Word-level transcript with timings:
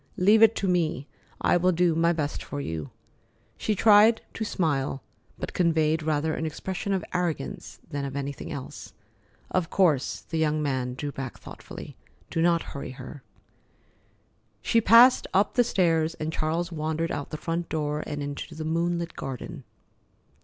Leave 0.17 0.41
it 0.41 0.55
to 0.55 0.67
me. 0.67 1.05
I 1.41 1.57
will 1.57 1.71
do 1.71 1.93
my 1.93 2.11
best 2.11 2.41
for 2.41 2.59
you." 2.59 2.89
She 3.55 3.75
tried 3.75 4.21
to 4.33 4.43
smile, 4.43 5.03
but 5.37 5.53
conveyed 5.53 6.01
rather 6.01 6.33
an 6.33 6.43
expression 6.43 6.91
of 6.91 7.05
arrogance 7.13 7.79
than 7.87 8.03
of 8.03 8.15
anything 8.15 8.51
else. 8.51 8.93
"Of 9.51 9.69
course." 9.69 10.21
The 10.21 10.39
young 10.39 10.59
man 10.59 10.95
drew 10.95 11.11
back 11.11 11.37
thoughtfully. 11.37 11.97
"Do 12.31 12.41
not 12.41 12.63
hurry 12.73 12.93
her." 12.93 13.21
She 14.63 14.81
passed 14.81 15.27
up 15.35 15.53
the 15.53 15.63
stairs, 15.63 16.15
and 16.15 16.33
Charles 16.33 16.71
wandered 16.71 17.11
out 17.11 17.29
the 17.29 17.37
front 17.37 17.69
door 17.69 18.03
and 18.07 18.23
into 18.23 18.55
the 18.55 18.65
moonlit 18.65 19.15
garden. 19.15 19.65